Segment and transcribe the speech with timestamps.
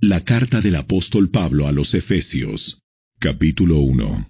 [0.00, 2.78] La carta del apóstol Pablo a los Efesios,
[3.18, 4.28] capítulo 1.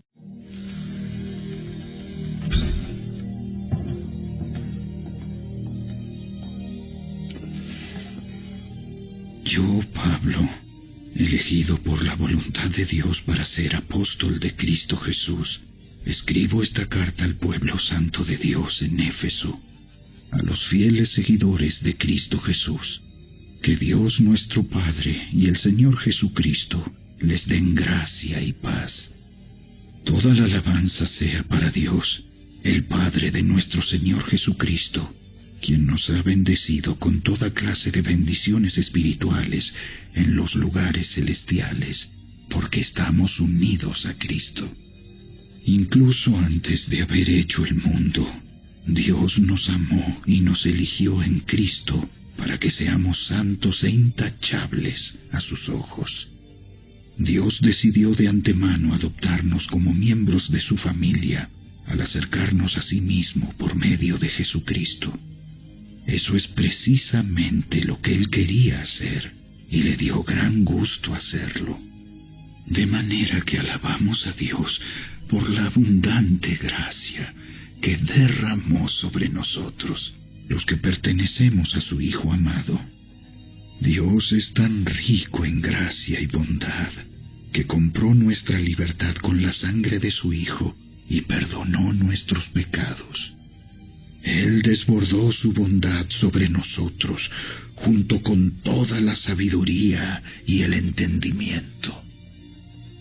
[9.45, 10.49] Yo, Pablo,
[11.15, 15.61] elegido por la voluntad de Dios para ser apóstol de Cristo Jesús,
[16.07, 19.61] escribo esta carta al pueblo santo de Dios en Éfeso,
[20.31, 23.03] a los fieles seguidores de Cristo Jesús.
[23.63, 26.85] Que Dios nuestro Padre y el Señor Jesucristo
[27.21, 29.11] les den gracia y paz.
[30.05, 32.23] Toda la alabanza sea para Dios,
[32.63, 35.13] el Padre de nuestro Señor Jesucristo,
[35.61, 39.73] quien nos ha bendecido con toda clase de bendiciones espirituales
[40.15, 42.09] en los lugares celestiales,
[42.49, 44.73] porque estamos unidos a Cristo.
[45.67, 48.27] Incluso antes de haber hecho el mundo,
[48.87, 55.41] Dios nos amó y nos eligió en Cristo para que seamos santos e intachables a
[55.41, 56.29] sus ojos.
[57.19, 61.51] Dios decidió de antemano adoptarnos como miembros de su familia
[61.87, 65.13] al acercarnos a sí mismo por medio de Jesucristo.
[66.07, 69.33] Eso es precisamente lo que Él quería hacer
[69.69, 71.77] y le dio gran gusto hacerlo.
[72.67, 74.81] De manera que alabamos a Dios
[75.29, 77.35] por la abundante gracia
[77.83, 80.13] que derramó sobre nosotros
[80.49, 82.81] los que pertenecemos a su Hijo amado.
[83.81, 86.91] Dios es tan rico en gracia y bondad
[87.53, 90.77] que compró nuestra libertad con la sangre de su Hijo
[91.09, 93.33] y perdonó nuestros pecados.
[94.23, 97.23] Él desbordó su bondad sobre nosotros
[97.77, 102.03] junto con toda la sabiduría y el entendimiento.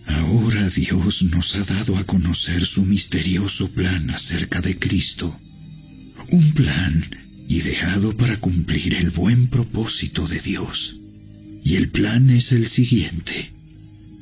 [0.05, 5.37] Ahora Dios nos ha dado a conocer su misterioso plan acerca de Cristo,
[6.29, 7.05] un plan
[7.47, 10.95] ideado para cumplir el buen propósito de Dios.
[11.63, 13.51] Y el plan es el siguiente.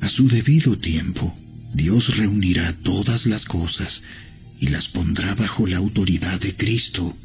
[0.00, 1.36] A su debido tiempo,
[1.74, 4.02] Dios reunirá todas las cosas
[4.60, 7.16] y las pondrá bajo la autoridad de Cristo,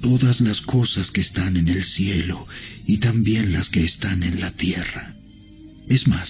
[0.00, 2.46] todas las cosas que están en el cielo
[2.86, 5.14] y también las que están en la tierra.
[5.88, 6.28] Es más,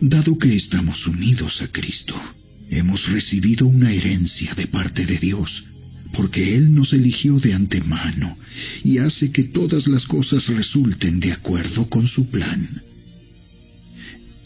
[0.00, 2.20] dado que estamos unidos a Cristo,
[2.70, 5.64] hemos recibido una herencia de parte de Dios,
[6.12, 8.36] porque Él nos eligió de antemano
[8.82, 12.82] y hace que todas las cosas resulten de acuerdo con su plan.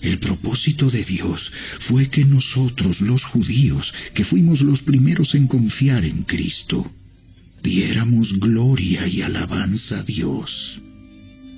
[0.00, 1.40] El propósito de Dios
[1.88, 6.90] fue que nosotros, los judíos, que fuimos los primeros en confiar en Cristo,
[7.62, 10.50] diéramos gloria y alabanza a Dios.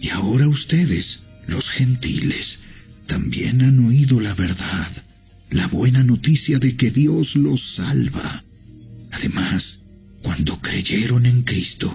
[0.03, 2.59] Y ahora ustedes, los gentiles,
[3.07, 4.93] también han oído la verdad,
[5.51, 8.45] la buena noticia de que Dios los salva.
[9.11, 9.81] Además,
[10.25, 11.95] cuando creyeron en Cristo,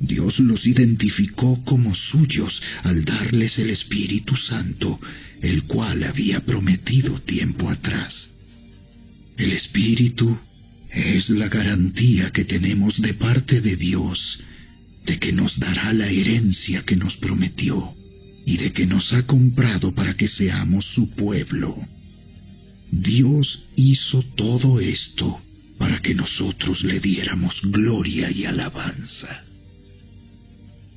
[0.00, 5.00] Dios los identificó como suyos al darles el Espíritu Santo,
[5.40, 8.12] el cual había prometido tiempo atrás.
[9.36, 10.36] El Espíritu
[10.92, 14.18] es la garantía que tenemos de parte de Dios
[15.06, 17.94] de que nos dará la herencia que nos prometió
[18.44, 21.76] y de que nos ha comprado para que seamos su pueblo.
[22.90, 25.40] Dios hizo todo esto
[25.78, 29.44] para que nosotros le diéramos gloria y alabanza.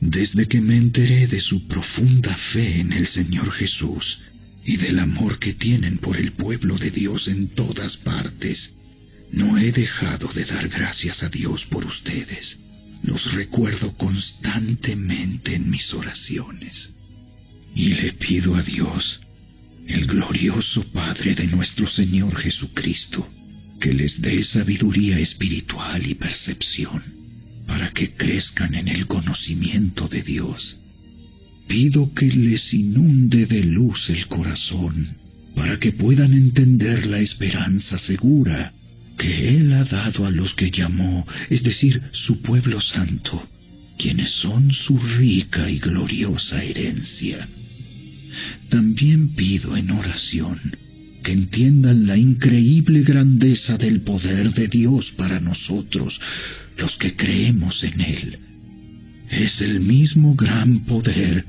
[0.01, 4.19] Desde que me enteré de su profunda fe en el Señor Jesús
[4.65, 8.73] y del amor que tienen por el pueblo de Dios en todas partes,
[9.31, 12.57] no he dejado de dar gracias a Dios por ustedes.
[13.03, 16.93] Los recuerdo constantemente en mis oraciones.
[17.75, 19.21] Y le pido a Dios,
[19.87, 23.27] el glorioso Padre de nuestro Señor Jesucristo,
[23.81, 27.01] que les dé sabiduría espiritual y percepción
[27.67, 30.77] para que crezcan en el conocimiento de Dios.
[31.67, 35.17] Pido que les inunde de luz el corazón
[35.55, 38.71] para que puedan entender la esperanza segura
[39.17, 43.47] que Él ha dado a los que llamó, es decir, su pueblo santo,
[43.97, 47.47] quienes son su rica y gloriosa herencia.
[48.69, 50.59] También pido en oración
[51.21, 56.19] que entiendan la increíble grandeza del poder de Dios para nosotros,
[56.77, 58.37] los que creemos en Él.
[59.29, 61.45] Es el mismo gran poder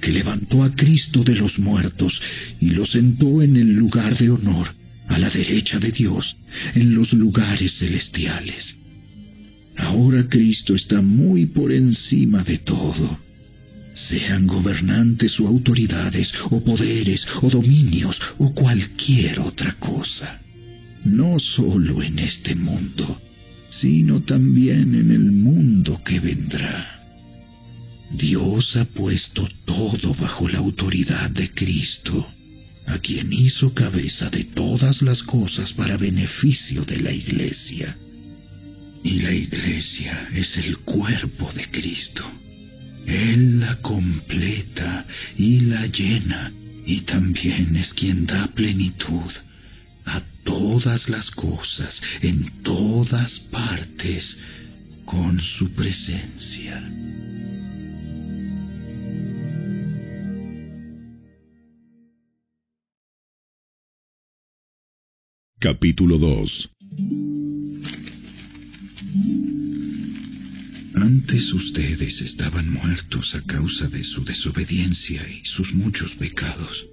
[0.00, 2.20] que levantó a Cristo de los muertos
[2.60, 4.74] y lo sentó en el lugar de honor,
[5.08, 6.36] a la derecha de Dios,
[6.74, 8.76] en los lugares celestiales.
[9.76, 13.29] Ahora Cristo está muy por encima de todo
[14.08, 20.40] sean gobernantes o autoridades o poderes o dominios o cualquier otra cosa,
[21.04, 23.20] no solo en este mundo,
[23.70, 27.00] sino también en el mundo que vendrá.
[28.10, 32.26] Dios ha puesto todo bajo la autoridad de Cristo,
[32.86, 37.96] a quien hizo cabeza de todas las cosas para beneficio de la iglesia.
[39.04, 42.24] Y la iglesia es el cuerpo de Cristo.
[43.06, 45.06] Él la completa
[45.36, 46.52] y la llena,
[46.86, 49.30] y también es quien da plenitud
[50.04, 54.36] a todas las cosas, en todas partes,
[55.04, 56.82] con su presencia.
[65.58, 66.70] Capítulo 2
[71.20, 76.86] Antes ustedes estaban muertos a causa de su desobediencia y sus muchos pecados.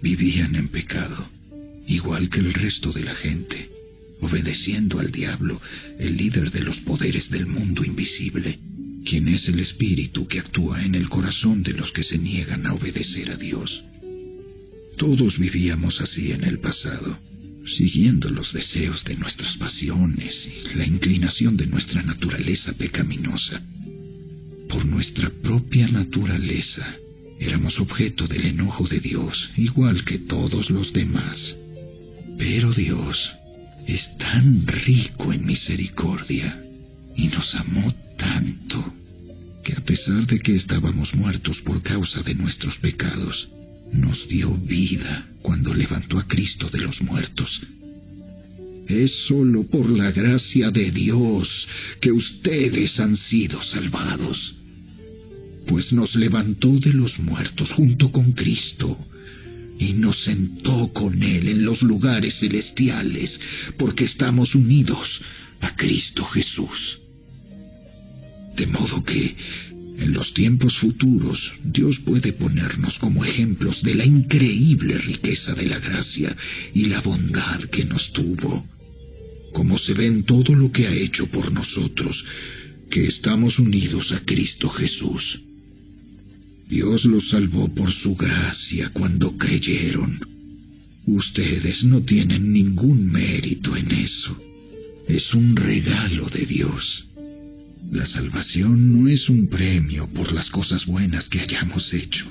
[0.00, 1.28] Vivían en pecado,
[1.88, 3.68] igual que el resto de la gente,
[4.20, 5.60] obedeciendo al diablo,
[5.98, 8.56] el líder de los poderes del mundo invisible,
[9.04, 12.74] quien es el espíritu que actúa en el corazón de los que se niegan a
[12.74, 13.82] obedecer a Dios.
[14.96, 17.18] Todos vivíamos así en el pasado
[17.66, 23.62] siguiendo los deseos de nuestras pasiones y la inclinación de nuestra naturaleza pecaminosa.
[24.68, 26.96] Por nuestra propia naturaleza,
[27.38, 31.56] éramos objeto del enojo de Dios, igual que todos los demás.
[32.38, 33.16] Pero Dios
[33.86, 36.62] es tan rico en misericordia
[37.16, 38.94] y nos amó tanto
[39.64, 43.48] que a pesar de que estábamos muertos por causa de nuestros pecados,
[43.92, 47.60] nos dio vida cuando levantó a Cristo de los muertos.
[48.86, 51.48] Es solo por la gracia de Dios
[52.00, 54.54] que ustedes han sido salvados,
[55.66, 58.98] pues nos levantó de los muertos junto con Cristo
[59.78, 63.40] y nos sentó con Él en los lugares celestiales,
[63.78, 65.08] porque estamos unidos
[65.60, 66.98] a Cristo Jesús.
[68.56, 69.34] De modo que
[70.00, 75.78] en los tiempos futuros, Dios puede ponernos como ejemplos de la increíble riqueza de la
[75.78, 76.34] gracia
[76.74, 78.66] y la bondad que nos tuvo,
[79.52, 82.24] como se ve en todo lo que ha hecho por nosotros,
[82.90, 85.40] que estamos unidos a Cristo Jesús.
[86.68, 90.18] Dios los salvó por su gracia cuando creyeron.
[91.04, 94.40] Ustedes no tienen ningún mérito en eso.
[95.08, 97.09] Es un regalo de Dios.
[97.90, 102.26] La salvación no es un premio por las cosas buenas que hayamos hecho.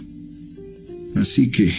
[1.16, 1.74] Así que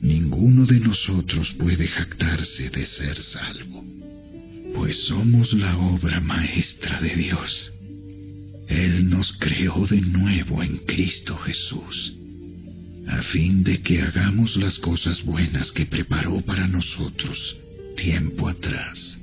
[0.00, 3.84] ninguno de nosotros puede jactarse de ser salvo,
[4.74, 7.72] pues somos la obra maestra de Dios.
[8.68, 12.14] Él nos creó de nuevo en Cristo Jesús,
[13.08, 17.56] a fin de que hagamos las cosas buenas que preparó para nosotros
[17.96, 19.18] tiempo atrás.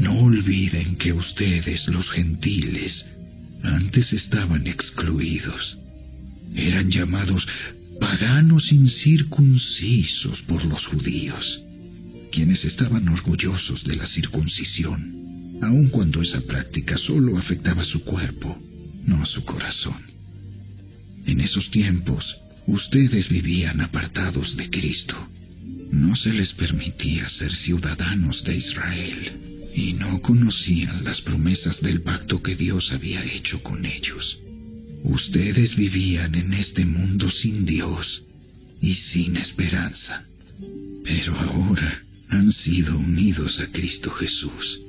[0.00, 3.04] No olviden que ustedes, los gentiles,
[3.64, 5.76] antes estaban excluidos.
[6.54, 7.46] Eran llamados
[7.98, 11.60] paganos incircuncisos por los judíos,
[12.30, 18.56] quienes estaban orgullosos de la circuncisión, aun cuando esa práctica solo afectaba su cuerpo,
[19.04, 20.00] no su corazón.
[21.26, 22.24] En esos tiempos,
[22.68, 25.16] ustedes vivían apartados de Cristo.
[25.90, 29.47] No se les permitía ser ciudadanos de Israel
[29.78, 34.36] y no conocían las promesas del pacto que Dios había hecho con ellos.
[35.04, 38.24] Ustedes vivían en este mundo sin Dios
[38.82, 40.24] y sin esperanza,
[41.04, 44.80] pero ahora han sido unidos a Cristo Jesús.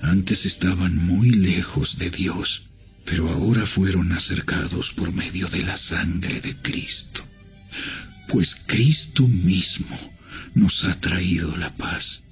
[0.00, 2.62] Antes estaban muy lejos de Dios,
[3.04, 7.22] pero ahora fueron acercados por medio de la sangre de Cristo.
[8.28, 9.98] Pues Cristo mismo
[10.54, 12.22] nos ha traído la paz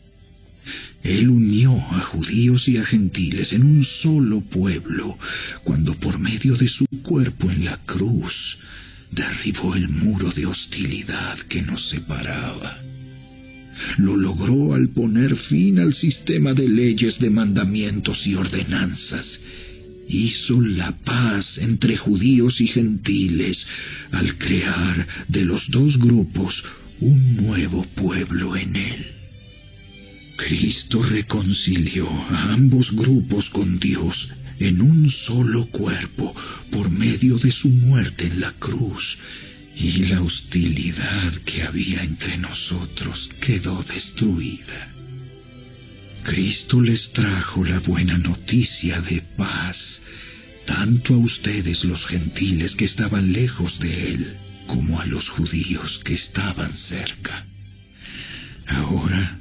[1.02, 5.18] él unió a judíos y a gentiles en un solo pueblo,
[5.62, 8.34] cuando por medio de su cuerpo en la cruz
[9.10, 12.78] derribó el muro de hostilidad que nos separaba.
[13.98, 19.40] Lo logró al poner fin al sistema de leyes, de mandamientos y ordenanzas.
[20.08, 23.66] Hizo la paz entre judíos y gentiles
[24.12, 26.62] al crear de los dos grupos
[27.00, 29.23] un nuevo pueblo en él.
[30.36, 36.34] Cristo reconcilió a ambos grupos con Dios en un solo cuerpo
[36.70, 39.16] por medio de su muerte en la cruz,
[39.76, 44.92] y la hostilidad que había entre nosotros quedó destruida.
[46.22, 50.00] Cristo les trajo la buena noticia de paz,
[50.66, 54.36] tanto a ustedes los gentiles que estaban lejos de Él,
[54.66, 57.44] como a los judíos que estaban cerca.
[58.66, 59.38] Ahora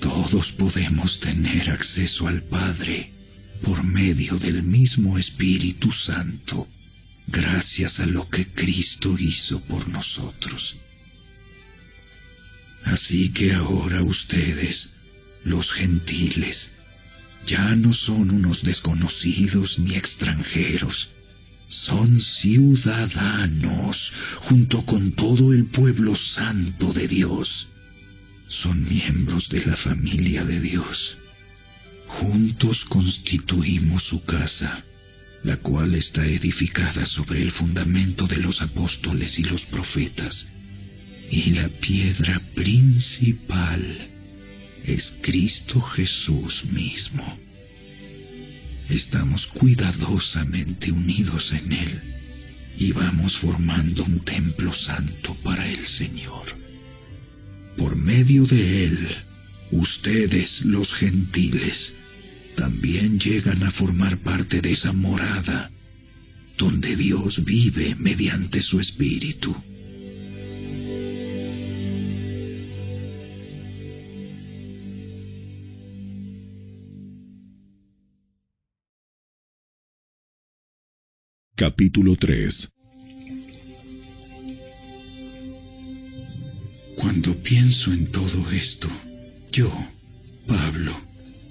[0.00, 3.10] todos podemos tener acceso al Padre
[3.62, 6.68] por medio del mismo Espíritu Santo,
[7.26, 10.76] gracias a lo que Cristo hizo por nosotros.
[12.84, 14.90] Así que ahora ustedes,
[15.44, 16.70] los gentiles,
[17.46, 21.08] ya no son unos desconocidos ni extranjeros,
[21.68, 24.12] son ciudadanos
[24.42, 27.68] junto con todo el pueblo santo de Dios.
[28.48, 31.16] Son miembros de la familia de Dios.
[32.06, 34.82] Juntos constituimos su casa,
[35.44, 40.46] la cual está edificada sobre el fundamento de los apóstoles y los profetas.
[41.30, 44.08] Y la piedra principal
[44.84, 47.38] es Cristo Jesús mismo
[48.88, 52.00] estamos cuidadosamente unidos en Él
[52.78, 56.67] y vamos formando un templo santo para el Señor.
[57.78, 59.08] Por medio de Él,
[59.70, 61.94] ustedes los gentiles
[62.56, 65.70] también llegan a formar parte de esa morada
[66.56, 69.54] donde Dios vive mediante su Espíritu.
[81.54, 82.77] Capítulo 3
[86.98, 88.88] Cuando pienso en todo esto,
[89.52, 89.72] yo,
[90.46, 91.00] Pablo,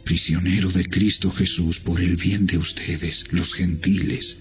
[0.03, 4.37] prisionero de Cristo Jesús por el bien de ustedes, los gentiles,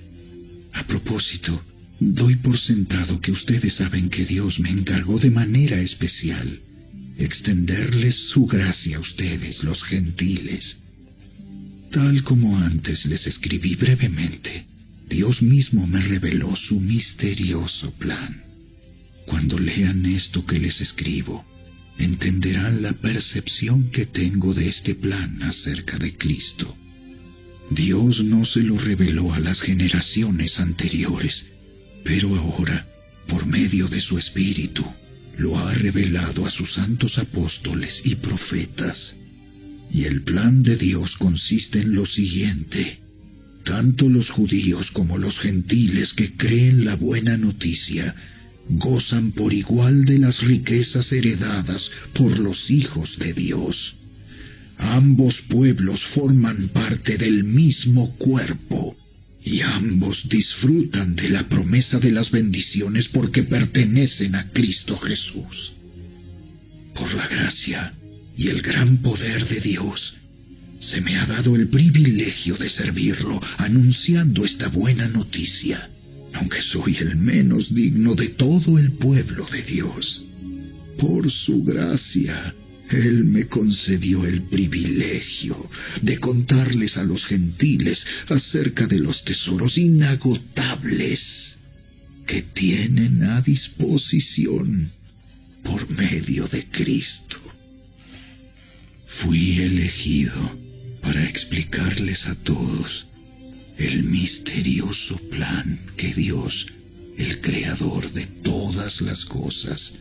[0.73, 1.63] a propósito,
[2.01, 6.59] doy por sentado que ustedes saben que Dios me encargó de manera especial
[7.19, 10.77] extenderles su gracia a ustedes, los gentiles,
[11.93, 14.67] tal como antes les escribí brevemente
[15.09, 18.43] Dios mismo me reveló su misterioso plan.
[19.27, 21.45] Cuando lean esto que les escribo,
[21.99, 26.77] entenderán la percepción que tengo de este plan acerca de Cristo.
[27.71, 31.45] Dios no se lo reveló a las generaciones anteriores,
[32.05, 32.87] pero ahora,
[33.29, 34.85] por medio de su Espíritu,
[35.39, 39.17] lo ha revelado a sus santos apóstoles y profetas.
[39.93, 43.01] Y el plan de Dios consiste en lo siguiente
[43.67, 48.15] tanto los judíos como los gentiles que creen la buena noticia
[48.69, 53.95] gozan por igual de las riquezas heredadas por los hijos de Dios.
[54.79, 58.97] Ambos pueblos forman parte del mismo cuerpo
[59.45, 65.73] y ambos disfrutan de la promesa de las bendiciones porque pertenecen a Cristo Jesús.
[66.95, 67.93] Por la gracia
[68.37, 70.15] y el gran poder de Dios,
[70.81, 75.89] se me ha dado el privilegio de servirlo anunciando esta buena noticia,
[76.37, 80.23] aunque soy el menos digno de todo el pueblo de Dios.
[80.99, 82.55] Por su gracia,
[82.91, 85.71] Él me concedió el privilegio
[86.03, 91.57] de contarles a los gentiles acerca de los tesoros inagotables
[92.27, 94.91] que tienen a disposición
[95.63, 97.39] por medio de Cristo.
[99.23, 100.35] Fui elegido
[101.01, 103.06] para explicarles a todos
[103.79, 106.67] el misterioso plan que Dios,
[107.19, 109.93] el creador de todas las cosas,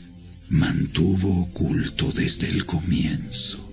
[0.50, 3.72] mantuvo oculto desde el comienzo.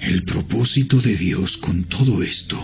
[0.00, 2.58] El propósito de Dios con todo esto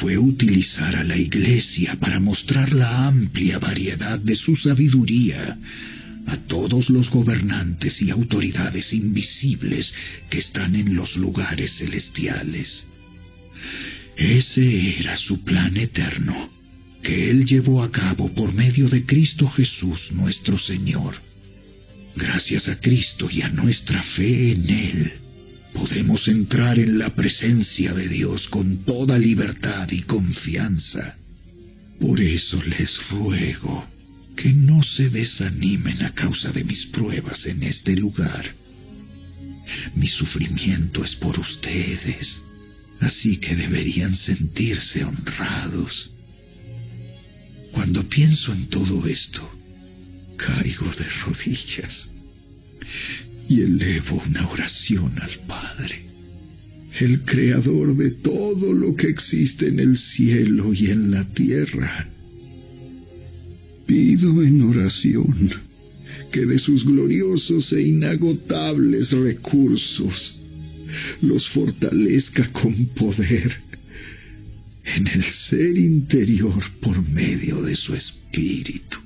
[0.00, 5.56] fue utilizar a la iglesia para mostrar la amplia variedad de su sabiduría
[6.26, 9.92] a todos los gobernantes y autoridades invisibles
[10.28, 12.84] que están en los lugares celestiales.
[14.18, 16.50] Ese era su plan eterno,
[17.04, 21.14] que Él llevó a cabo por medio de Cristo Jesús nuestro Señor.
[22.16, 25.12] Gracias a Cristo y a nuestra fe en Él,
[25.72, 31.14] podemos entrar en la presencia de Dios con toda libertad y confianza.
[32.00, 33.86] Por eso les ruego,
[34.36, 38.52] que no se desanimen a causa de mis pruebas en este lugar.
[39.94, 42.40] Mi sufrimiento es por ustedes,
[43.00, 46.10] así que deberían sentirse honrados.
[47.72, 49.48] Cuando pienso en todo esto,
[50.36, 52.10] caigo de rodillas
[53.48, 56.02] y elevo una oración al Padre,
[57.00, 62.08] el creador de todo lo que existe en el cielo y en la tierra
[63.88, 65.50] Pido en oración
[66.30, 70.38] que de sus gloriosos e inagotables recursos
[71.22, 73.56] los fortalezca con poder
[74.84, 78.98] en el ser interior por medio de su espíritu.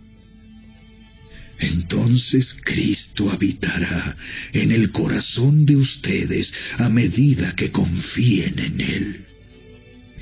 [1.58, 4.16] Entonces Cristo habitará
[4.52, 9.26] en el corazón de ustedes a medida que confíen en Él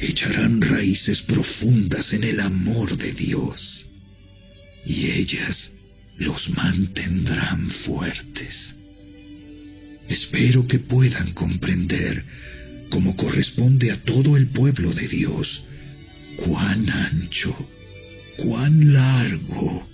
[0.01, 3.87] echarán raíces profundas en el amor de Dios,
[4.85, 5.71] y ellas
[6.19, 8.75] los mantendrán fuertes.
[10.11, 12.25] Espero que puedan comprender,
[12.91, 15.63] como corresponde a todo el pueblo de Dios,
[16.45, 17.57] cuán ancho,
[18.39, 19.87] cuán largo,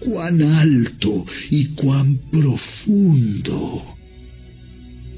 [0.00, 3.94] cuán alto y cuán profundo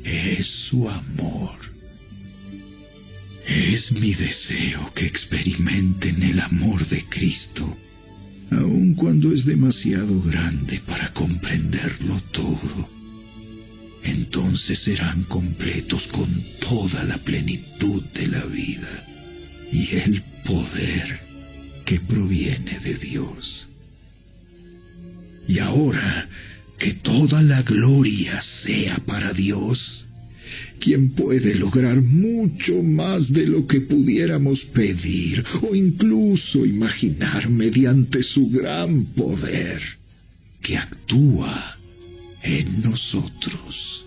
[0.02, 1.56] es su amor.
[3.46, 7.76] Es mi deseo que experimenten el amor de Cristo,
[8.50, 12.97] aun cuando es demasiado grande para comprenderlo todo.
[14.02, 16.28] Entonces serán completos con
[16.60, 19.04] toda la plenitud de la vida
[19.72, 21.20] y el poder
[21.84, 23.68] que proviene de Dios.
[25.46, 26.28] Y ahora
[26.78, 30.04] que toda la gloria sea para Dios,
[30.80, 38.48] quien puede lograr mucho más de lo que pudiéramos pedir o incluso imaginar mediante su
[38.48, 39.82] gran poder
[40.62, 41.77] que actúa
[42.42, 44.04] en nosotros.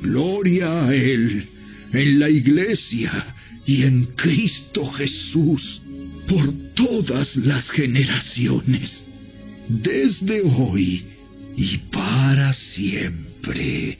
[0.00, 1.48] Gloria a Él
[1.92, 3.34] en la iglesia
[3.66, 5.82] y en Cristo Jesús
[6.28, 9.04] por todas las generaciones,
[9.68, 11.04] desde hoy
[11.56, 13.98] y para siempre.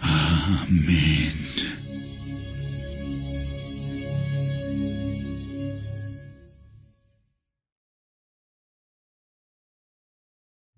[0.00, 1.83] Amén.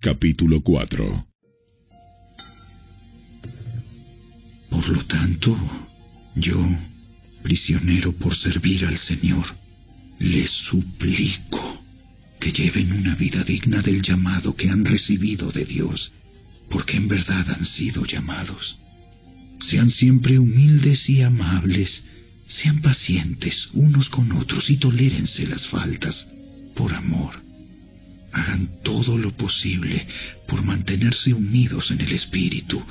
[0.07, 1.27] Capítulo 4
[4.71, 5.59] Por lo tanto,
[6.37, 6.65] yo,
[7.43, 9.45] prisionero por servir al Señor,
[10.21, 11.83] les suplico
[12.39, 16.13] que lleven una vida digna del llamado que han recibido de Dios,
[16.71, 18.79] porque en verdad han sido llamados.
[19.59, 22.05] Sean siempre humildes y amables,
[22.47, 26.29] sean pacientes unos con otros y tolérense las faltas
[26.77, 27.46] por amor.
[28.37, 30.07] Hagan todo lo posible
[30.47, 32.82] por mantenerse unidos en el espíritu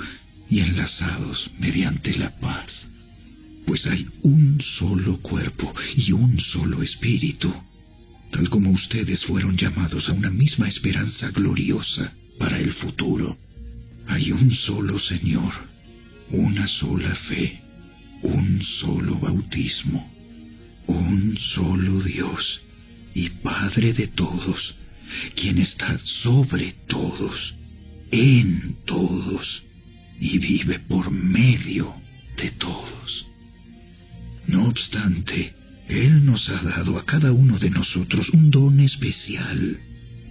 [0.49, 2.87] y enlazados mediante la paz,
[3.65, 7.53] pues hay un solo cuerpo y un solo espíritu,
[8.31, 13.37] tal como ustedes fueron llamados a una misma esperanza gloriosa para el futuro.
[14.07, 15.53] Hay un solo Señor
[16.31, 17.61] una sola fe,
[18.23, 20.11] un solo bautismo,
[20.87, 22.61] un solo Dios
[23.13, 24.75] y Padre de todos,
[25.35, 27.53] quien está sobre todos,
[28.11, 29.63] en todos
[30.19, 31.93] y vive por medio
[32.37, 33.27] de todos.
[34.47, 35.53] No obstante,
[35.87, 39.77] Él nos ha dado a cada uno de nosotros un don especial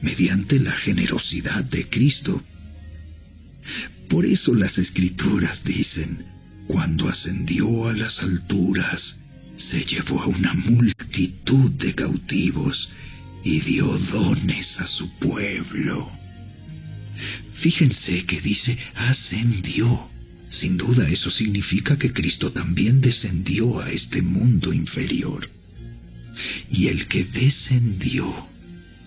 [0.02, 2.42] mediante la generosidad de Cristo
[4.08, 6.24] por eso las escrituras dicen,
[6.66, 9.16] cuando ascendió a las alturas,
[9.56, 12.88] se llevó a una multitud de cautivos
[13.44, 16.10] y dio dones a su pueblo.
[17.60, 20.08] Fíjense que dice ascendió.
[20.50, 25.48] Sin duda eso significa que Cristo también descendió a este mundo inferior.
[26.70, 28.48] Y el que descendió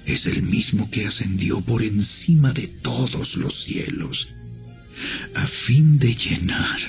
[0.05, 4.27] es el mismo que ascendió por encima de todos los cielos
[5.35, 6.79] a fin de llenar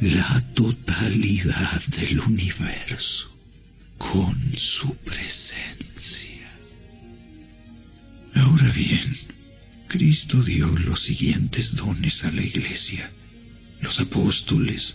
[0.00, 3.30] la totalidad del universo
[3.98, 5.93] con su presencia.
[8.34, 9.16] Ahora bien,
[9.88, 13.10] Cristo dio los siguientes dones a la iglesia.
[13.80, 14.94] Los apóstoles,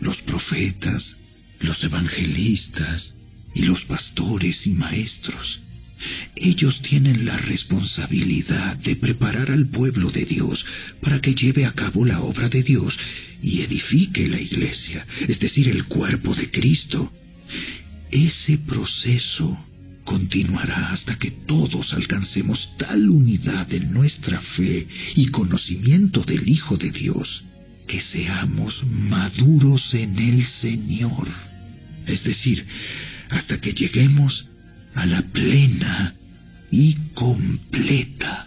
[0.00, 1.16] los profetas,
[1.60, 3.14] los evangelistas
[3.54, 5.60] y los pastores y maestros
[6.36, 10.64] ellos tienen la responsabilidad de preparar al pueblo de Dios
[11.00, 12.96] para que lleve a cabo la obra de Dios
[13.42, 17.12] y edifique la iglesia, es decir, el cuerpo de Cristo.
[18.10, 19.66] Ese proceso
[20.08, 26.90] continuará hasta que todos alcancemos tal unidad en nuestra fe y conocimiento del Hijo de
[26.90, 27.44] Dios
[27.86, 31.28] que seamos maduros en el Señor.
[32.06, 32.66] Es decir,
[33.28, 34.46] hasta que lleguemos
[34.94, 36.14] a la plena
[36.70, 38.46] y completa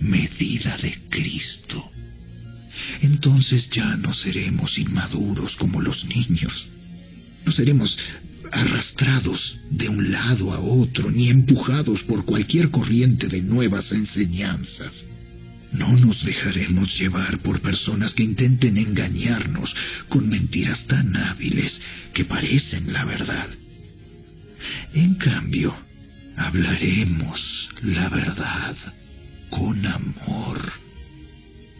[0.00, 1.90] medida de Cristo.
[3.00, 6.68] Entonces ya no seremos inmaduros como los niños.
[7.44, 7.98] No seremos
[8.52, 14.92] arrastrados de un lado a otro ni empujados por cualquier corriente de nuevas enseñanzas.
[15.72, 19.74] No nos dejaremos llevar por personas que intenten engañarnos
[20.10, 21.80] con mentiras tan hábiles
[22.12, 23.48] que parecen la verdad.
[24.92, 25.74] En cambio,
[26.36, 28.76] hablaremos la verdad
[29.48, 30.81] con amor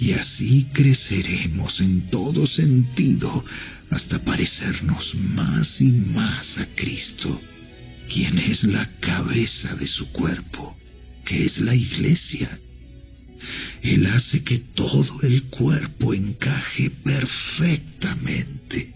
[0.02, 3.44] y así creceremos en todo sentido
[3.88, 7.40] hasta parecernos más y más a Cristo,
[8.12, 10.76] quien es la cabeza de su cuerpo,
[11.24, 12.58] que es la iglesia.
[13.80, 18.92] Él hace que todo el cuerpo encaje perfectamente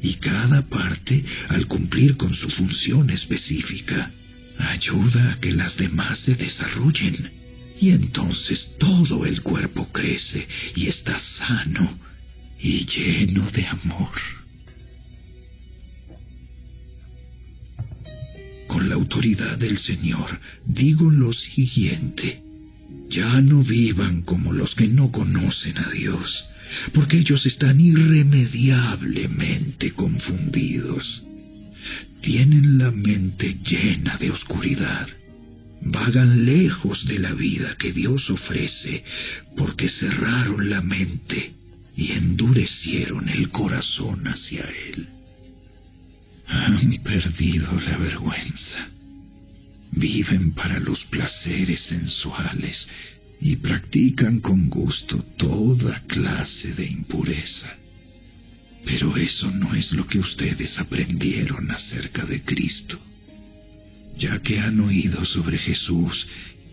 [0.00, 4.12] y cada parte, al cumplir con su función específica,
[4.56, 7.37] ayuda a que las demás se desarrollen
[7.80, 11.96] y entonces todo el cuerpo crece y está sano
[12.60, 14.10] y lleno de amor.
[18.66, 22.42] Con la autoridad del Señor digo lo siguiente,
[23.08, 26.44] ya no vivan como los que no conocen a Dios,
[26.92, 31.22] porque ellos están irremediablemente confundidos.
[32.20, 35.08] Tienen la mente llena de oscuridad
[35.80, 39.04] vagan lejos de la vida que Dios ofrece
[39.56, 41.52] porque cerraron la mente
[41.96, 45.08] y endurecieron el corazón hacia Él.
[46.46, 48.88] Han perdido la vergüenza.
[49.92, 52.86] Viven para los placeres sensuales
[53.40, 57.76] y practican con gusto toda clase de impureza.
[58.84, 62.98] Pero eso no es lo que ustedes aprendieron acerca de Cristo
[64.18, 66.26] ya que han oído sobre Jesús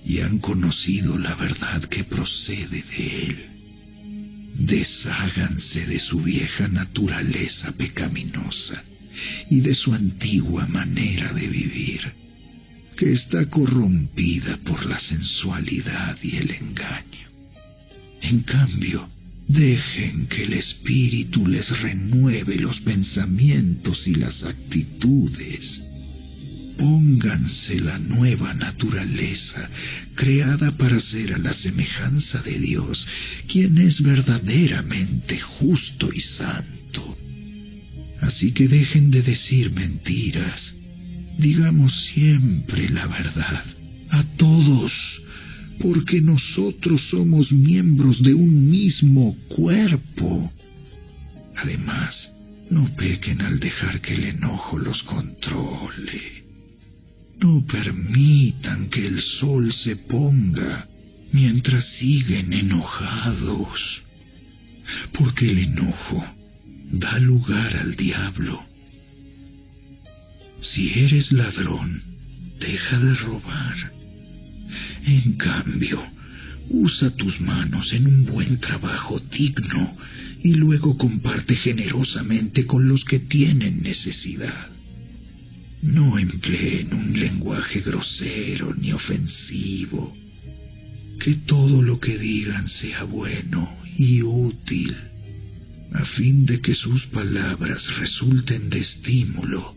[0.05, 3.45] y han conocido la verdad que procede de Él.
[4.57, 8.83] Desháganse de su vieja naturaleza pecaminosa
[9.49, 12.01] y de su antigua manera de vivir,
[12.97, 17.29] que está corrompida por la sensualidad y el engaño.
[18.21, 19.09] En cambio,
[19.47, 25.83] dejen que el Espíritu les renueve los pensamientos y las actitudes
[26.77, 29.69] Pónganse la nueva naturaleza,
[30.15, 33.07] creada para ser a la semejanza de Dios,
[33.47, 37.17] quien es verdaderamente justo y santo.
[38.21, 40.75] Así que dejen de decir mentiras.
[41.37, 43.63] Digamos siempre la verdad,
[44.09, 44.93] a todos,
[45.79, 50.51] porque nosotros somos miembros de un mismo cuerpo.
[51.55, 52.31] Además,
[52.69, 56.44] no pequen al dejar que el enojo los controle.
[57.41, 60.87] No permitan que el sol se ponga
[61.31, 64.01] mientras siguen enojados,
[65.13, 66.23] porque el enojo
[66.91, 68.63] da lugar al diablo.
[70.61, 72.01] Si eres ladrón,
[72.59, 73.91] deja de robar.
[75.05, 76.03] En cambio,
[76.69, 79.95] usa tus manos en un buen trabajo digno
[80.43, 84.74] y luego comparte generosamente con los que tienen necesidad.
[85.81, 90.15] No empleen un lenguaje grosero ni ofensivo.
[91.19, 94.95] Que todo lo que digan sea bueno y útil,
[95.93, 99.75] a fin de que sus palabras resulten de estímulo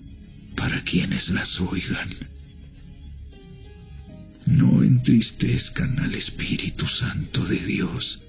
[0.57, 2.09] para quienes las oigan.
[4.47, 8.21] No entristezcan al Espíritu Santo de Dios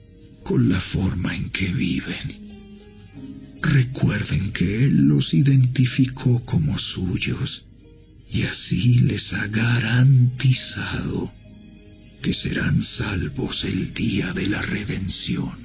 [0.43, 2.48] con la forma en que viven.
[3.61, 7.65] Recuerden que Él los identificó como suyos
[8.31, 11.31] y así les ha garantizado
[12.21, 15.57] que serán salvos el día de la redención.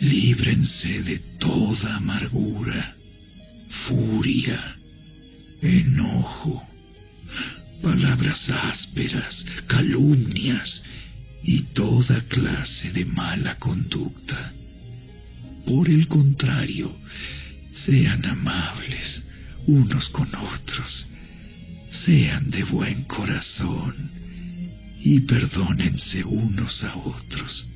[0.00, 2.96] Líbrense de toda amargura,
[3.88, 4.76] furia,
[5.62, 6.62] enojo,
[7.82, 10.82] palabras ásperas, calumnias
[11.42, 14.52] y toda clase de mala conducta.
[15.66, 16.94] Por el contrario,
[17.86, 19.22] sean amables,
[19.66, 21.06] unos con otros.
[22.04, 24.10] Sean de buen corazón
[25.00, 27.66] y perdónense unos a otros,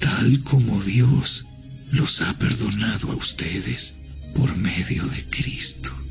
[0.00, 1.44] tal como Dios
[1.92, 3.94] los ha perdonado a ustedes
[4.34, 6.05] por medio de Cristo.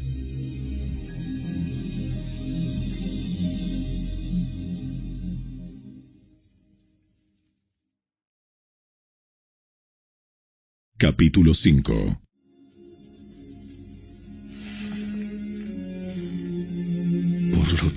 [11.06, 12.18] Capítulo 5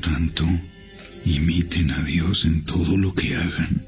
[0.02, 0.44] tanto,
[1.24, 3.82] imiten a Dios en todo lo que hagan,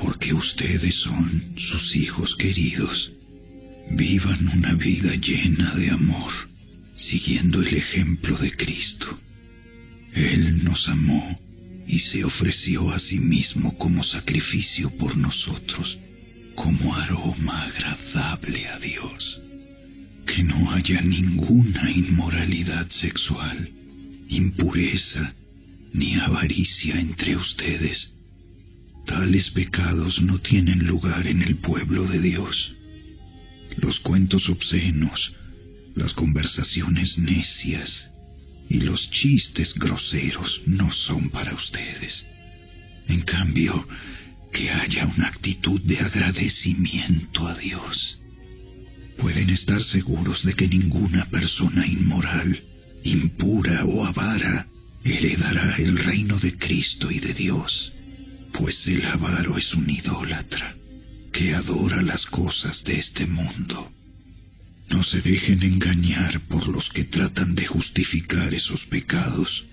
[0.00, 3.10] porque ustedes son sus hijos queridos.
[3.90, 6.32] Vivan una vida llena de amor,
[6.96, 9.18] siguiendo el ejemplo de Cristo.
[10.14, 11.36] Él nos amó
[11.88, 15.98] y se ofreció a sí mismo como sacrificio por nosotros,
[16.54, 19.40] como aroma agradable a Dios.
[20.26, 23.68] Que no haya ninguna inmoralidad sexual,
[24.28, 25.34] impureza,
[25.92, 28.12] ni avaricia entre ustedes,
[29.06, 32.72] Tales pecados no tienen lugar en el pueblo de Dios.
[33.76, 35.32] Los cuentos obscenos,
[35.96, 38.08] las conversaciones necias
[38.68, 42.24] y los chistes groseros no son para ustedes.
[43.08, 43.86] En cambio,
[44.52, 48.18] que haya una actitud de agradecimiento a Dios.
[49.18, 52.60] Pueden estar seguros de que ninguna persona inmoral,
[53.04, 54.66] impura o avara
[55.04, 57.92] heredará el reino de Cristo y de Dios,
[58.52, 60.74] pues el avaro es un idólatra
[61.32, 63.90] que adora las cosas de este mundo.
[64.90, 69.64] No se dejen engañar por los que tratan de justificar esos pecados,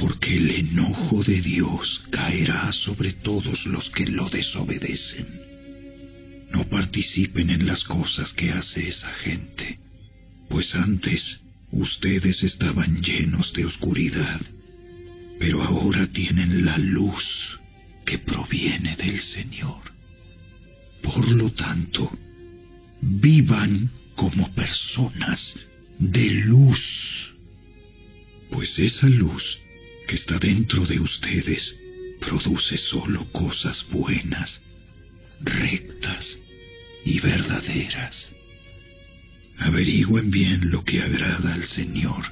[0.00, 5.26] porque el enojo de Dios caerá sobre todos los que lo desobedecen.
[6.52, 9.78] No participen en las cosas que hace esa gente,
[10.48, 14.40] pues antes ustedes estaban llenos de oscuridad,
[15.38, 17.24] pero ahora tienen la luz
[18.06, 19.82] que proviene del Señor.
[21.02, 22.10] Por lo tanto,
[23.02, 25.56] vivan como personas
[25.98, 26.80] de luz,
[28.50, 29.60] pues esa luz
[30.10, 31.72] que está dentro de ustedes
[32.18, 34.60] produce solo cosas buenas,
[35.40, 36.36] rectas
[37.04, 38.32] y verdaderas.
[39.58, 42.24] Averigüen bien lo que agrada al Señor.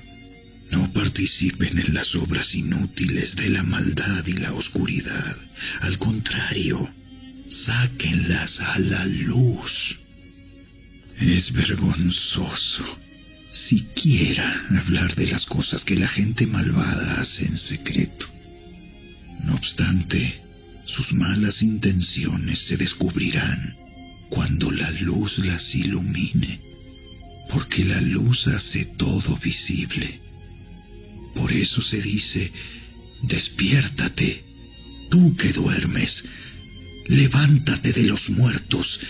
[0.73, 5.37] No participen en las obras inútiles de la maldad y la oscuridad.
[5.81, 6.91] Al contrario,
[7.65, 9.71] sáquenlas a la luz.
[11.21, 13.08] Es vergonzoso
[13.53, 18.27] siquiera hablar de las cosas que la gente malvada hace en secreto.
[19.45, 20.41] No obstante,
[20.87, 23.75] sus malas intenciones se descubrirán
[24.31, 26.61] cuando la luz las ilumine,
[27.51, 30.21] porque la luz hace todo visible.
[31.35, 32.51] Por eso se dice,
[33.23, 34.45] despiértate,
[35.11, 36.23] tú que duermes,
[37.07, 39.01] levántate de los muertos,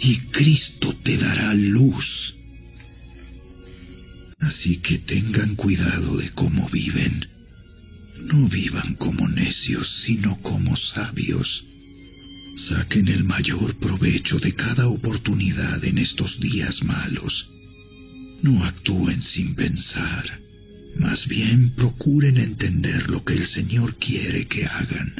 [0.00, 2.34] y Cristo te dará luz.
[4.40, 7.26] Así que tengan cuidado de cómo viven.
[8.22, 11.64] No vivan como necios, sino como sabios.
[12.68, 17.48] Saquen el mayor provecho de cada oportunidad en estos días malos.
[18.42, 20.38] No actúen sin pensar.
[20.98, 25.14] Más bien procuren entender lo que el Señor quiere que hagan.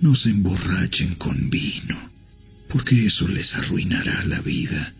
[0.00, 2.10] No se emborrachen con vino,
[2.68, 4.92] porque eso les arruinará la vida.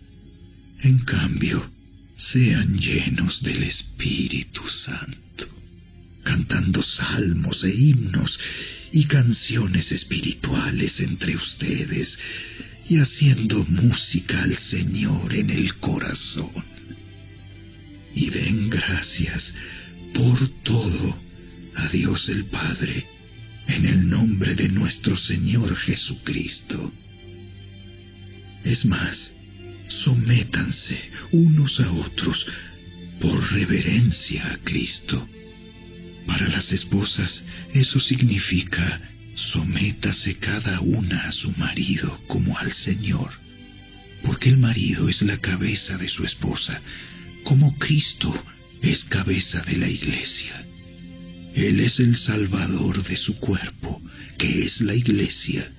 [0.81, 1.69] En cambio,
[2.17, 5.47] sean llenos del Espíritu Santo,
[6.23, 8.39] cantando salmos e himnos
[8.91, 12.17] y canciones espirituales entre ustedes
[12.87, 16.63] y haciendo música al Señor en el corazón.
[18.15, 19.53] Y den gracias
[20.13, 21.19] por todo
[21.75, 23.05] a Dios el Padre
[23.67, 26.93] en el nombre de nuestro Señor Jesucristo.
[28.63, 29.31] Es más,
[29.87, 30.99] sométanse
[31.31, 32.45] unos a otros
[33.19, 35.27] por reverencia a Cristo.
[36.25, 37.43] Para las esposas
[37.73, 39.01] eso significa
[39.35, 43.31] sométase cada una a su marido como al Señor,
[44.23, 46.81] porque el marido es la cabeza de su esposa,
[47.43, 48.33] como Cristo
[48.81, 50.65] es cabeza de la iglesia.
[51.53, 54.01] Él es el salvador de su cuerpo,
[54.37, 55.71] que es la iglesia.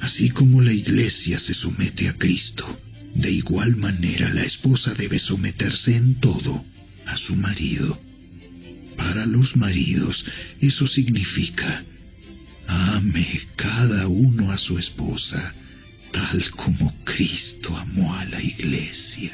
[0.00, 2.78] Así como la iglesia se somete a Cristo,
[3.18, 6.64] de igual manera la esposa debe someterse en todo
[7.04, 8.00] a su marido.
[8.96, 10.24] Para los maridos
[10.60, 11.82] eso significa
[12.68, 15.52] ame cada uno a su esposa
[16.12, 19.32] tal como Cristo amó a la iglesia.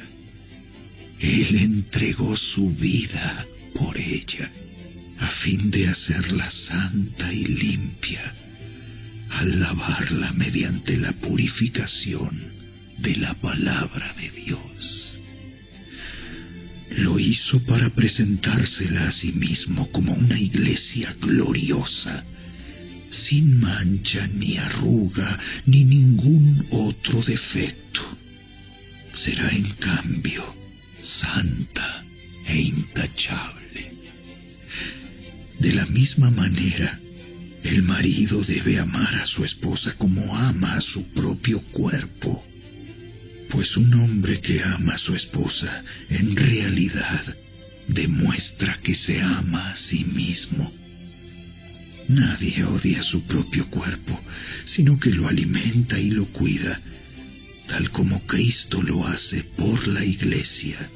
[1.20, 4.51] Él entregó su vida por ella
[5.18, 8.33] a fin de hacerla santa y limpia
[9.29, 12.63] al lavarla mediante la purificación
[12.98, 15.20] de la palabra de Dios.
[16.96, 22.24] Lo hizo para presentársela a sí mismo como una iglesia gloriosa,
[23.11, 28.00] sin mancha ni arruga ni ningún otro defecto.
[29.14, 30.44] Será en cambio
[31.20, 32.04] santa
[32.46, 33.92] e intachable.
[35.59, 36.98] De la misma manera,
[37.62, 42.44] el marido debe amar a su esposa como ama a su propio cuerpo
[43.64, 47.35] pues un hombre que ama a su esposa en realidad
[47.88, 50.70] demuestra que se ama a sí mismo.
[52.09, 54.20] Nadie odia su propio cuerpo,
[54.66, 56.79] sino que lo alimenta y lo cuida,
[57.66, 60.90] tal como Cristo lo hace por la iglesia,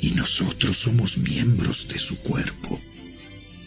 [0.00, 2.80] y nosotros somos miembros de su cuerpo.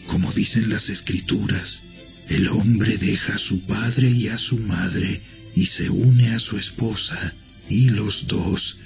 [0.06, 1.82] Como dicen las escrituras,
[2.26, 5.20] el hombre deja a su padre y a su madre
[5.54, 7.34] y se une a su esposa
[7.70, 8.76] y los dos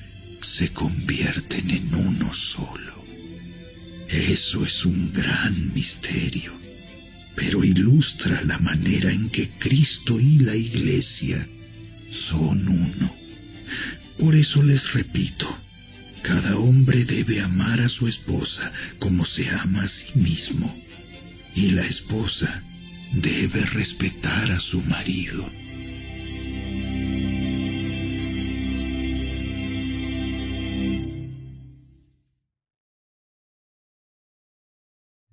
[0.43, 3.05] se convierten en uno solo.
[4.09, 6.53] Eso es un gran misterio,
[7.35, 11.49] pero ilustra la manera en que Cristo y la Iglesia
[12.29, 13.15] son uno.
[14.19, 15.59] Por eso les repito,
[16.23, 20.77] cada hombre debe amar a su esposa como se ama a sí mismo,
[21.57, 22.63] y la esposa
[23.15, 25.64] debe respetar a su marido.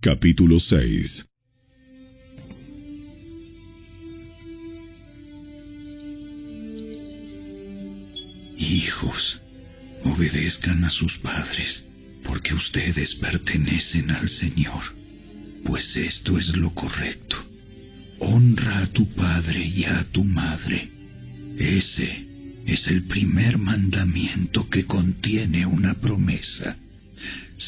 [0.04, 1.26] Capítulo 6
[8.58, 9.42] Hijos,
[10.04, 11.84] obedezcan a sus padres,
[12.24, 14.82] porque ustedes pertenecen al Señor,
[15.66, 17.36] pues esto es lo correcto.
[18.18, 20.90] Honra a tu padre y a tu madre.
[21.60, 22.26] Ese
[22.66, 26.76] es el primer mandamiento que contiene una promesa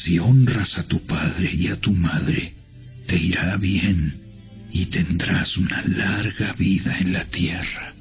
[0.02, 2.54] si honras a tu padre y a tu madre,
[3.06, 4.20] te irá bien
[4.72, 7.94] y tendrás una larga vida en la tierra.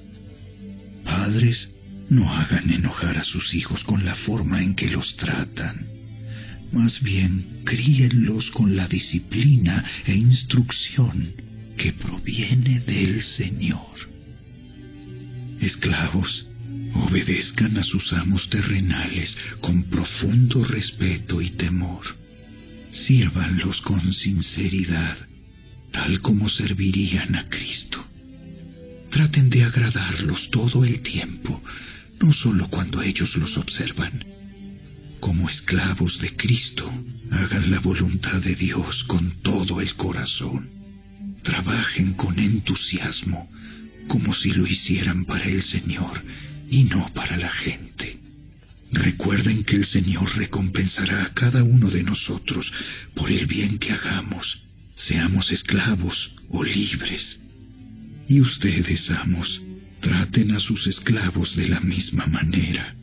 [1.03, 1.69] Padres,
[2.09, 5.87] no hagan enojar a sus hijos con la forma en que los tratan.
[6.71, 11.33] Más bien, críenlos con la disciplina e instrucción
[11.77, 13.93] que proviene del Señor.
[15.61, 16.47] Esclavos,
[16.95, 22.03] obedezcan a sus amos terrenales con profundo respeto y temor.
[22.91, 25.17] Sírvanlos con sinceridad,
[25.91, 28.05] tal como servirían a Cristo.
[29.09, 31.61] Traten de agradarlos todo el tiempo,
[32.19, 34.23] no solo cuando ellos los observan.
[35.19, 36.91] Como esclavos de Cristo,
[37.31, 40.69] hagan la voluntad de Dios con todo el corazón.
[41.43, 43.49] Trabajen con entusiasmo,
[44.07, 46.21] como si lo hicieran para el Señor
[46.73, 48.17] y no para la gente.
[48.91, 52.71] Recuerden que el Señor recompensará a cada uno de nosotros
[53.13, 54.59] por el bien que hagamos,
[54.95, 57.39] seamos esclavos o libres.
[58.27, 59.61] Y ustedes, amos,
[60.01, 62.95] traten a sus esclavos de la misma manera.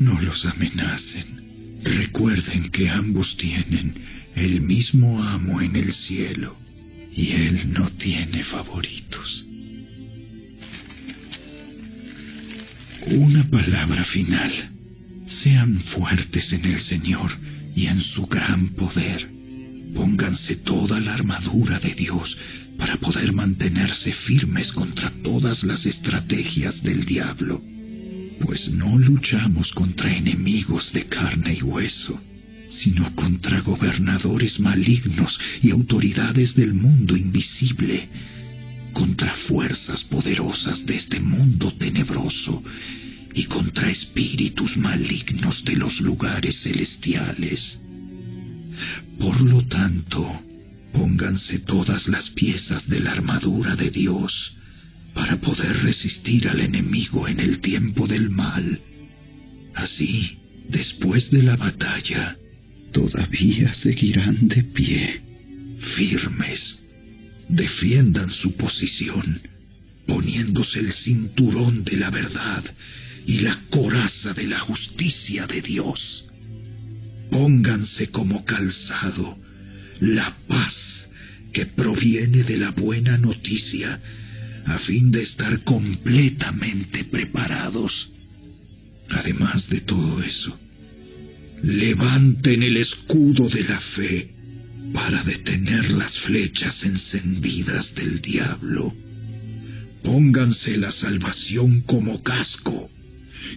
[0.00, 1.78] No los amenacen.
[1.84, 3.94] Recuerden que ambos tienen
[4.34, 6.56] el mismo amo en el cielo
[7.14, 9.49] y Él no tiene favoritos.
[13.06, 14.52] Una palabra final.
[15.42, 17.30] Sean fuertes en el Señor
[17.74, 19.26] y en su gran poder.
[19.94, 22.36] Pónganse toda la armadura de Dios
[22.78, 27.62] para poder mantenerse firmes contra todas las estrategias del diablo.
[28.40, 32.20] Pues no luchamos contra enemigos de carne y hueso,
[32.70, 38.08] sino contra gobernadores malignos y autoridades del mundo invisible
[38.92, 42.62] contra fuerzas poderosas de este mundo tenebroso
[43.34, 47.80] y contra espíritus malignos de los lugares celestiales.
[49.18, 50.40] Por lo tanto,
[50.92, 54.52] pónganse todas las piezas de la armadura de Dios
[55.14, 58.80] para poder resistir al enemigo en el tiempo del mal.
[59.74, 62.36] Así, después de la batalla,
[62.92, 65.20] todavía seguirán de pie,
[65.96, 66.80] firmes
[67.50, 69.40] defiendan su posición,
[70.06, 72.64] poniéndose el cinturón de la verdad
[73.26, 76.24] y la coraza de la justicia de Dios.
[77.30, 79.36] Pónganse como calzado
[80.00, 80.74] la paz
[81.52, 84.00] que proviene de la buena noticia,
[84.66, 88.08] a fin de estar completamente preparados.
[89.08, 90.56] Además de todo eso,
[91.62, 94.39] levanten el escudo de la fe
[94.92, 98.92] para detener las flechas encendidas del diablo.
[100.02, 102.90] Pónganse la salvación como casco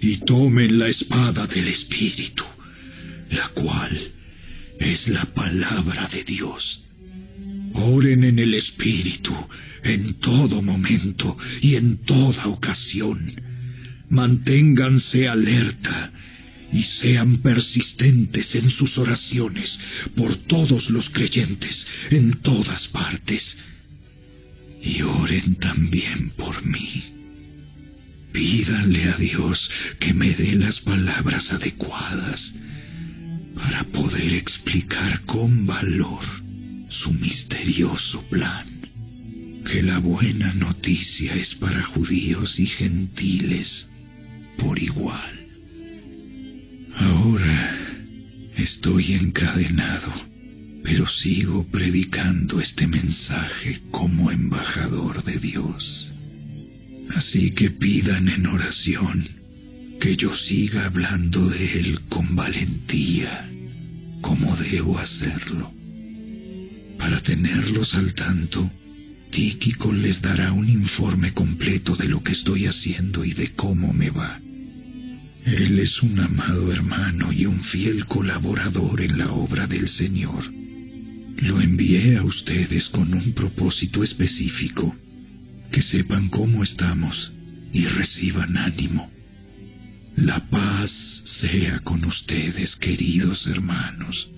[0.02, 2.43] y tomen la espada del Espíritu,
[3.32, 4.12] la cual
[4.80, 6.82] es la palabra de Dios.
[7.74, 9.34] Oren en el Espíritu
[9.84, 13.19] en todo momento y en toda ocasión.
[14.10, 16.12] Manténganse alerta
[16.73, 19.80] y sean persistentes en sus oraciones
[20.15, 23.55] por todos los creyentes en todas partes.
[24.82, 27.03] Y oren también por mí.
[28.34, 29.69] Pídanle a Dios
[29.99, 32.51] que me dé las palabras adecuadas
[33.53, 36.26] para poder explicar con valor
[36.89, 38.65] su misterioso plan.
[39.63, 43.88] Que la buena noticia es para judíos y gentiles
[44.57, 45.43] por igual.
[46.96, 47.78] Ahora
[48.58, 50.14] estoy encadenado,
[50.84, 55.04] pero sigo predicando este mensaje como embajador.
[57.16, 59.24] Así que pidan en oración
[60.00, 63.50] que yo siga hablando de Él con valentía,
[64.22, 65.72] como debo hacerlo.
[66.98, 68.72] Para tenerlos al tanto,
[69.32, 74.10] Tíquico les dará un informe completo de lo que estoy haciendo y de cómo me
[74.10, 74.39] va.
[75.46, 80.46] Él es un amado hermano y un fiel colaborador en la obra del Señor.
[81.38, 84.96] Lo envié a ustedes con un propósito específico,
[85.72, 87.32] que sepan cómo estamos
[87.74, 89.12] y reciban ánimo.
[90.16, 90.91] La paz
[91.41, 94.30] sea con ustedes, queridos hermanos,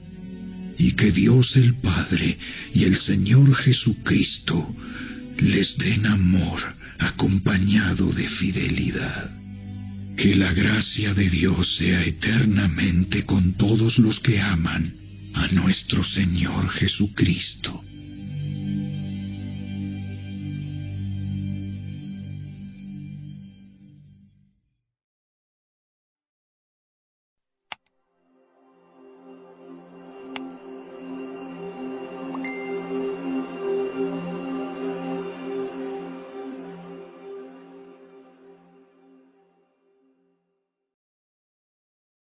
[0.80, 2.38] y que Dios el Padre
[2.74, 4.76] y el Señor Jesucristo
[5.38, 6.62] les den amor
[6.97, 9.44] acompañado de fidelidad.
[10.18, 14.93] Que la gracia de Dios sea eternamente con todos los que aman
[15.34, 17.84] a nuestro Señor Jesucristo.